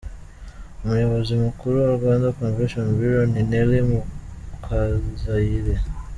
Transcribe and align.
Umuyobozi 0.83 1.31
mukuru 1.43 1.75
wa 1.85 1.91
Rwanda 1.97 2.35
Convention 2.37 2.85
Bureau 2.97 3.25
ni 3.33 3.41
Nelly 3.49 3.79
Mukazayire 3.89 5.73